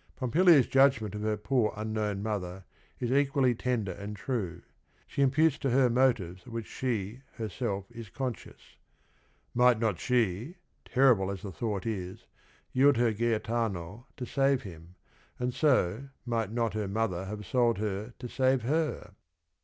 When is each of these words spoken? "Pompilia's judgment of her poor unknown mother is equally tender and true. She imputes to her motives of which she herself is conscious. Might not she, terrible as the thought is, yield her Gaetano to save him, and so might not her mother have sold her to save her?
"Pompilia's 0.20 0.68
judgment 0.68 1.12
of 1.16 1.22
her 1.22 1.36
poor 1.36 1.72
unknown 1.76 2.22
mother 2.22 2.64
is 3.00 3.10
equally 3.10 3.52
tender 3.52 3.90
and 3.90 4.14
true. 4.14 4.62
She 5.08 5.22
imputes 5.22 5.58
to 5.58 5.70
her 5.70 5.90
motives 5.90 6.46
of 6.46 6.52
which 6.52 6.68
she 6.68 7.22
herself 7.32 7.90
is 7.90 8.08
conscious. 8.08 8.76
Might 9.54 9.80
not 9.80 9.98
she, 9.98 10.54
terrible 10.84 11.32
as 11.32 11.42
the 11.42 11.50
thought 11.50 11.84
is, 11.84 12.26
yield 12.72 12.96
her 12.96 13.12
Gaetano 13.12 14.06
to 14.18 14.24
save 14.24 14.62
him, 14.62 14.94
and 15.40 15.52
so 15.52 16.10
might 16.24 16.52
not 16.52 16.74
her 16.74 16.86
mother 16.86 17.24
have 17.24 17.44
sold 17.44 17.78
her 17.78 18.14
to 18.20 18.28
save 18.28 18.62
her? 18.62 19.14